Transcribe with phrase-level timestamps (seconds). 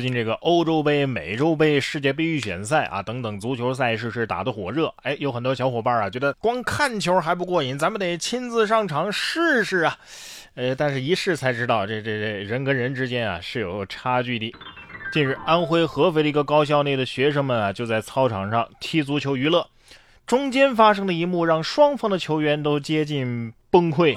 [0.00, 9.98] 最近这个欧洲杯、美洲杯、世界杯预选赛啊等等足球赛事是打得火热，哎，有很多小伙伴啊觉得光看球还不过瘾，咱们得亲自上场试试啊，
[10.54, 14.54] 呃，但是一试才知道这这这人跟人之间啊是有差距的。
[15.12, 19.68] 近日，安徽合肥的一个高校内的学生们啊就在操场上踢足球娱乐，
[20.26, 24.16] 中间发生的一幕让双方的球员都接近崩溃。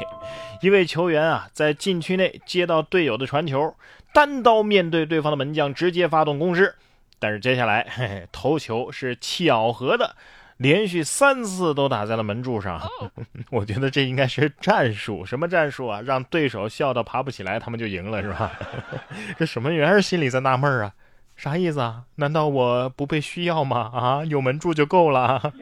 [0.62, 3.76] 一位球员啊在禁区内接到队友的传球。
[4.14, 6.76] 单刀面对对方的门将，直接发动攻势，
[7.20, 10.16] 但是接下来 嘿嘿头球是巧合的，
[10.58, 12.80] 连续三次都打在了门柱上。
[13.50, 16.00] 我觉得这应该是战术，什么战术啊？
[16.02, 18.52] 让对手笑到爬不起来，他们就赢了是吧？
[19.38, 20.94] 这守门员心里在纳闷啊，
[21.36, 22.04] 啥意思啊？
[22.16, 23.92] 难道我不被需要吗？
[23.94, 25.54] 啊，有门柱就够了。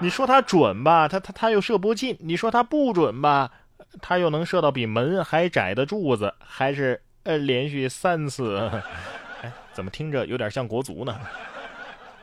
[0.00, 3.50] 你说他准吧，他他他又射不进；你说他不准吧，
[4.00, 7.02] 他又能射到比门还窄的柱子，还是？
[7.28, 8.56] 呃，连续三次，
[9.44, 11.14] 哎，怎么听着有点像国足呢？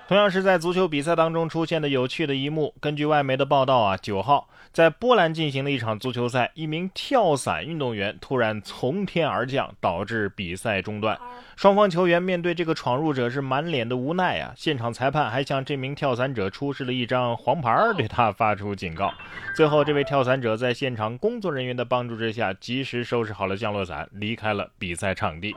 [0.07, 2.75] 同样是在足球比赛当中出现的有趣的一幕。
[2.79, 11.19] 根据外媒的报道啊，九号在波兰进行的一场足球赛，一名跳伞运动员突然从天而降，导致比赛中断。
[11.55, 14.53] 双方球员面对这个闯入者是满脸的无奈啊。
[14.55, 19.11] 现场裁判还向这名跳伞者出示了一张黄牌，对他发出警告。
[19.55, 25.55] 最后，这位跳伞者在现场工作人员的帮助之下，及时收拾好了降落伞，离开了比赛场地。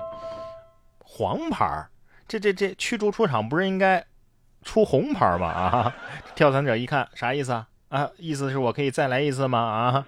[1.01, 1.87] 黄牌，
[2.27, 4.03] 这这这驱逐出场不是应该
[4.69, 5.47] 出红牌吗？
[5.49, 5.97] 啊！
[6.37, 7.67] 跳伞者一看，啥意思啊？
[7.89, 9.59] 啊，意思是我可以再来一次吗？
[9.59, 10.05] 啊！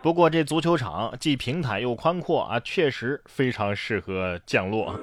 [0.00, 4.98] 不过这足球场既平坦又宽阔啊，确实非常适合降落。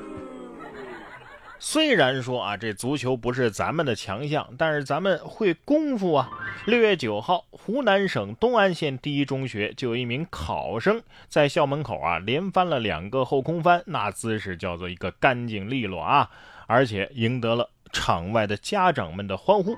[1.59, 6.27] 虽然说啊，这足球不是咱们的强项，但是咱们会功夫啊。
[6.65, 16.31] 六月九号，湖南省东安县第一中学就有一名考生在校门口啊连翻了两个后空翻，那姿势叫做一个干净利落啊，
[16.65, 19.77] 而且赢得了场外的家长们的欢呼。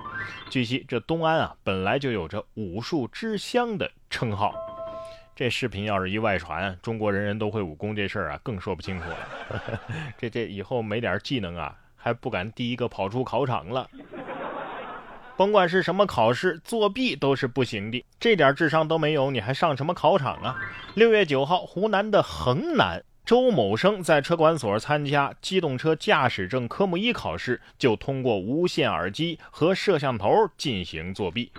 [0.49, 4.55] 据悉，这东安啊本来就有着武术之乡的称号。
[5.35, 9.17] 这视频要是一外传，中国人人都会武功这事儿啊，更说不清楚了。
[10.17, 13.87] 这这以后没点技能啊，还不敢第一个跑出考场了。
[15.35, 18.05] 甭管是什么考试，作弊都是不行的。
[18.17, 20.55] 这点智商都没有，你还上什么考场啊？
[20.93, 31.51] 六月九号，湖南的衡南，周某生在车管所参加机动车驾驶证科目一考试，就通过无线耳机和摄像头进行作弊。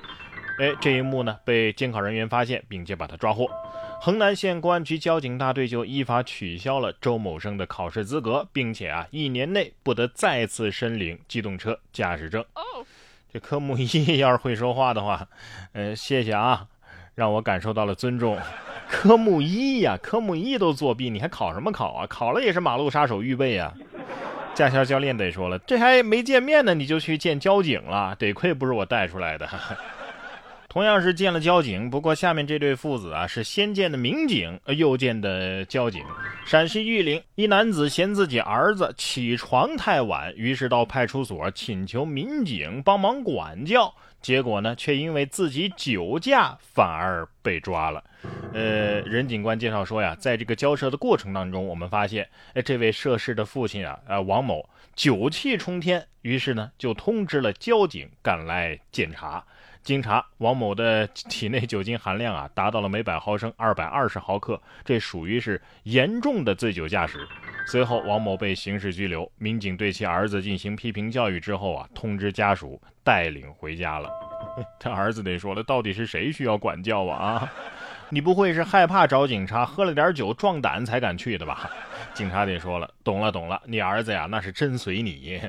[0.61, 3.51] 哎，这一幕呢被监考人员发现，并且把他抓获。
[4.01, 12.45] 衡南县公安局交警大队就依法取消了周某生的考试资格，并且啊，一年内不得再次申领机动车驾驶证。
[13.33, 15.27] 这科目一要是会说话的话，
[15.73, 16.69] 呃，谢谢啊，
[17.17, 18.39] 让我感受到了尊重。
[18.89, 22.07] 科目一呀，科目一都作弊，你还考什么考啊？
[22.07, 23.73] 考了也是马路杀手预备啊。
[24.55, 29.49] 驾校教练得说了，这还没见面呢，你就去见交警了，得亏不是我带出来的。
[30.69, 36.03] 同样是见了交警，不过下面这对父子啊是先见的民警，又见的交警。
[36.45, 48.05] 陕西榆林一男子嫌自己儿子起床太晚，于是到派出所请求民警帮忙管教，结果呢却因为自己酒驾反而被抓了。
[48.53, 59.45] 呃，任警官介绍说呀，在这个交涉的过程当中，我们发现，哎，这位涉事的父亲啊，呃，王某酒气冲天，于是呢就通知了交警赶来检查。
[59.87, 67.25] 经查，王某的体内酒精含量啊达到了每百毫升二百二十毫克，这属于是严重的醉酒驾驶。
[67.69, 69.31] 随后，王某被刑事拘留。
[69.39, 74.11] 民警对其儿子进行批评教育之后啊，通知家属带领回家了。
[74.81, 77.35] 他儿子得说了，到底是谁需要管教啊？
[77.35, 77.53] 啊，
[78.11, 81.71] 你不会是害怕找警察，喝了点酒壮胆才敢去的吧？
[82.13, 85.41] 警察得说了，懂了懂了，你儿子呀那是真随你。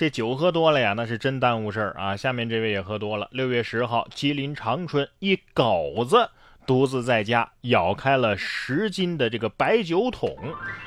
[0.00, 2.16] 这酒喝多了呀，那是真耽误事儿啊！
[2.16, 3.28] 下面这位也喝多了。
[3.32, 6.30] 六月十号，吉林长春一狗子
[6.66, 10.34] 独自在家咬开了十斤的这个白酒桶，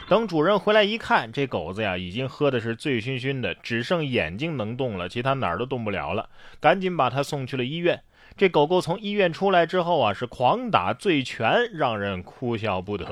[0.09, 6.27] 等主人回来一看，这狗子呀已经喝的是醉醺醺的，只剩眼睛能动了，其他哪儿都动不了了，
[6.59, 8.01] 赶紧把他送去了医院。
[8.35, 13.05] 这狗狗从医院出来之后啊，是狂打醉拳，让人哭笑不得。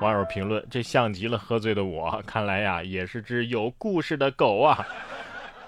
[0.00, 4.84] 网友评论：这像极了喝醉的我，看来呀也是只有故事的狗啊。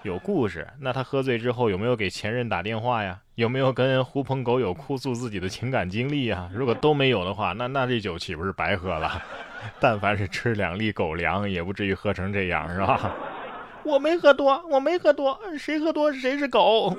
[0.02, 3.18] 有故事，那他喝醉之后有没有给前任打电话呀？
[3.36, 6.50] 有没有跟狐朋狗友哭诉自己的情感经历呀？
[6.52, 9.22] 如果都没有的话，那那这酒岂不是白喝了？
[9.80, 13.14] 但凡是吃两粒狗粮，也不至于喝成这样，是吧？
[13.84, 16.94] 我没喝多，我没喝多，谁喝多谁是狗。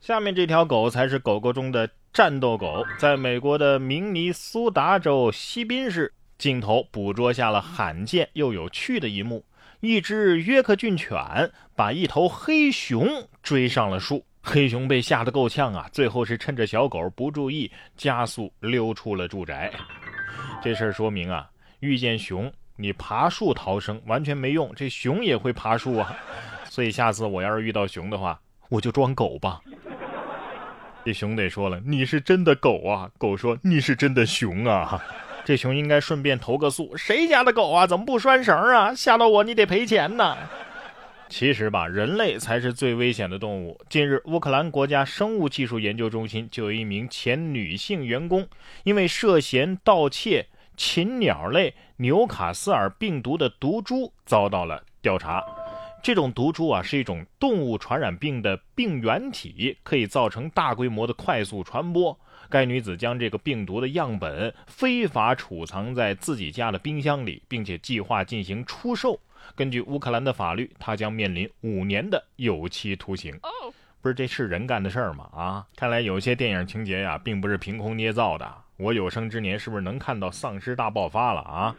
[0.00, 6.12] 下面这条狗才是狗狗中的战斗狗，在美国的明尼苏达州西宾市。
[6.38, 9.44] 镜头捕捉下了罕见又有趣的一幕：
[9.80, 11.18] 一只约克郡犬
[11.74, 13.08] 把一头黑熊
[13.42, 15.88] 追上了树，黑熊被吓得够呛啊！
[15.92, 19.72] 最后是趁着小狗不注意，加速溜出了住宅。
[20.62, 21.50] 这事儿说明啊，
[21.80, 26.16] 遇见熊你爬树逃生完全没用，这熊也会爬树啊！
[26.66, 29.60] 所以下次我要是遇到熊的话，我就装狗吧。
[31.08, 35.02] 这熊得说了：“你是真的狗啊！”狗说：“你是真的熊啊！”
[35.42, 37.86] 这熊应该顺便投个诉：谁家的狗啊？
[37.86, 38.94] 怎么不拴绳啊？
[38.94, 40.36] 吓到我，你得赔钱呢。
[41.30, 43.80] 其实吧，人类才是最危险的动物。
[43.88, 48.46] 近日，乌克兰国家生物技术研究中心就有一名前女性员工，
[48.84, 55.42] 因为涉嫌盗窃禽鸟类纽卡斯尔病毒的毒株遭到了调查。
[56.02, 62.18] 这种毒株啊，是一种动物传染病的病原体，可以造成大规模的快速传播。
[62.48, 69.20] 该女子将这个病毒的样本非法储藏在自己家的冰箱里，并且计划进行出售。
[69.54, 73.38] 根据乌克兰的法律，她将面临五年的有期徒刑。
[74.00, 75.28] 不是，这是人干的事儿吗？
[75.34, 78.50] 啊，看来有些电影情节呀，并不是凭空捏造的。
[78.76, 81.76] 我有生之年是不是能看到丧尸大爆发了啊？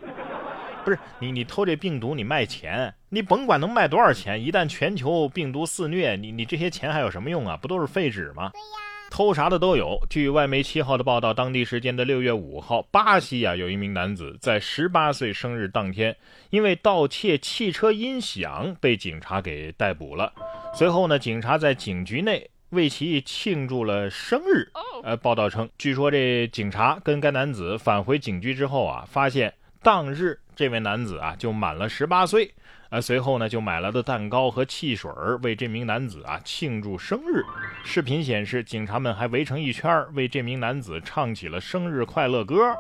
[0.84, 7.58] 不是，你你偷这病毒，你卖钱，你甭管能卖多少钱，一旦全球病毒肆虐，你你这些钱还有什么用啊？
[7.58, 8.50] 不都是废纸吗？
[8.54, 8.86] 对呀。
[9.12, 9.98] 偷啥的都有。
[10.08, 16.16] 据外媒七号的报道，当地时间的六月五号，巴西啊有一名男子在十八岁生日当天，
[16.52, 20.32] 因为盗窃汽车音响被警察给逮捕了。
[20.76, 24.70] 随后呢，警察在警局内为其庆祝了生日。
[25.02, 32.54] 呃，报道称，据说这警察跟该男子返回警局之后啊，发现当日这位男子啊就满了十八岁。
[32.90, 35.10] 而随后呢，就买来的蛋糕和汽水
[35.42, 37.42] 为这名男子啊庆祝生日。
[37.86, 42.76] 视频显示，警察们还围成一圈为这名男子唱起了生日快乐歌。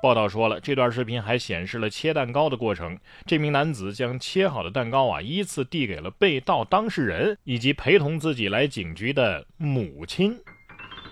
[0.00, 2.96] 报道说了，这段视频还显示了切蛋糕的过程。
[3.24, 10.38] 这名男子将切好的蛋糕啊依次递给了被盗当事人以及陪同自己来警局的母亲。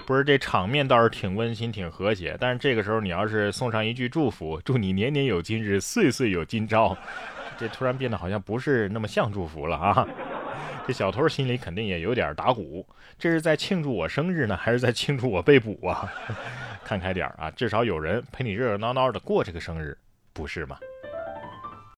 [0.07, 6.97] 不是这场面倒是挺温馨、挺和谐，但是这个时候你要是送上一句祝福，祝你年年有今日，岁岁有今朝。
[7.57, 10.07] 这突然变得好像不是那么像祝福了啊！
[10.87, 12.87] 这小偷心里肯定也有点打鼓，
[13.19, 16.13] 这是在庆祝我生日呢，还是在庆祝我被捕啊？
[16.85, 19.97] 看开点啊，至少有人陪你热热闹闹的过这个生日，
[20.33, 20.77] 不是吗？